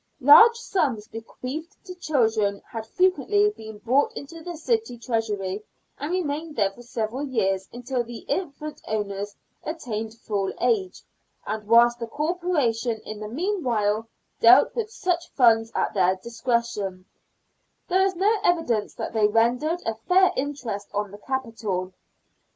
Large 0.19 0.57
sums 0.57 1.07
bequeathed 1.07 1.75
to 1.85 1.93
children 1.93 2.63
had 2.67 2.87
frequently 2.87 3.51
been 3.51 3.77
brought 3.77 4.11
into 4.17 4.41
the 4.41 4.57
city 4.57 4.97
treasury, 4.97 5.61
and 5.99 6.09
remained 6.11 6.55
there 6.55 6.71
for 6.71 6.81
several 6.81 7.21
years 7.21 7.69
until 7.71 8.03
the 8.03 8.25
infant 8.27 8.81
owners 8.87 9.35
attained 9.63 10.15
full 10.15 10.51
age, 10.59 11.03
and 11.45 11.67
whilst 11.67 11.99
the 11.99 12.07
Corporation 12.07 12.99
in 13.05 13.19
the 13.19 13.27
meanwhile 13.27 14.07
dealt 14.39 14.73
with 14.73 14.89
such 14.89 15.29
funds 15.33 15.71
at 15.75 15.93
their 15.93 16.15
discretion, 16.15 17.05
there 17.87 18.03
is 18.03 18.15
no 18.15 18.39
evidence 18.43 18.95
that 18.95 19.13
they 19.13 19.27
rendered 19.27 19.83
a 19.85 19.93
fair 19.93 20.31
interest 20.35 20.89
on 20.95 21.11
the 21.11 21.19
capital. 21.19 21.93